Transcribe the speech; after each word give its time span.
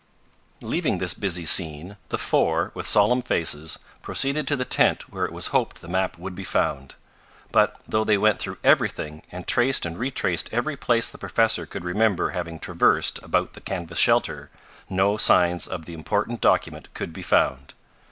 Leaving 0.63 0.97
this 0.97 1.13
busy 1.13 1.45
scene, 1.45 1.95
the 2.09 2.17
four, 2.17 2.71
with 2.73 2.87
solemn 2.87 3.21
faces, 3.21 3.77
proceeded 4.01 4.47
to 4.47 4.55
the 4.55 4.65
tent 4.65 5.13
where 5.13 5.25
it 5.25 5.31
was 5.31 5.49
hoped 5.53 5.79
the 5.79 5.87
map 5.87 6.17
would 6.17 6.33
be 6.33 6.43
found. 6.43 6.95
But 7.51 7.79
though 7.87 8.03
they 8.03 8.17
went 8.17 8.39
through 8.39 8.57
everything, 8.63 9.21
and 9.31 9.47
traced 9.47 9.85
and 9.85 9.99
retraced 9.99 10.49
every 10.51 10.75
place 10.75 11.07
the 11.07 11.19
professor 11.19 11.67
could 11.67 11.83
remember 11.85 12.31
having 12.31 12.57
traversed 12.57 13.19
about 13.21 13.53
the 13.53 13.61
canvas 13.61 13.99
shelter, 13.99 14.49
no 14.89 15.17
signs 15.17 15.67
of 15.67 15.85
the 15.85 15.93
important 15.93 16.41
document 16.41 16.91
could 16.95 17.13
be 17.13 17.21
found. 17.21 17.75